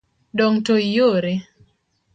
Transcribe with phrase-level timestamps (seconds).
[0.37, 1.33] Dong' to iore.